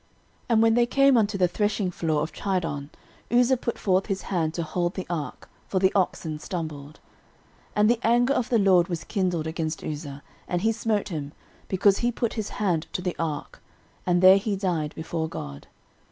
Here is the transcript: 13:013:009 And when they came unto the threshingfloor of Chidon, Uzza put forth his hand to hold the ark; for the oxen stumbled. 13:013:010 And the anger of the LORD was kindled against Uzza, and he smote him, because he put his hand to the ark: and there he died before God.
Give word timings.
13:013:009 0.01 0.09
And 0.49 0.61
when 0.63 0.73
they 0.73 0.85
came 0.87 1.15
unto 1.15 1.37
the 1.37 1.47
threshingfloor 1.47 2.23
of 2.23 2.33
Chidon, 2.33 2.89
Uzza 3.31 3.55
put 3.61 3.77
forth 3.77 4.07
his 4.07 4.23
hand 4.23 4.51
to 4.55 4.63
hold 4.63 4.95
the 4.95 5.05
ark; 5.11 5.47
for 5.67 5.77
the 5.77 5.91
oxen 5.93 6.39
stumbled. 6.39 6.99
13:013:010 7.75 7.75
And 7.75 7.89
the 7.91 7.99
anger 8.01 8.33
of 8.33 8.49
the 8.49 8.57
LORD 8.57 8.87
was 8.87 9.03
kindled 9.03 9.45
against 9.45 9.83
Uzza, 9.83 10.23
and 10.47 10.63
he 10.63 10.71
smote 10.71 11.09
him, 11.09 11.33
because 11.67 11.99
he 11.99 12.11
put 12.11 12.33
his 12.33 12.49
hand 12.49 12.87
to 12.93 13.03
the 13.03 13.15
ark: 13.19 13.61
and 14.03 14.23
there 14.23 14.37
he 14.37 14.55
died 14.55 14.95
before 14.95 15.29
God. 15.29 15.67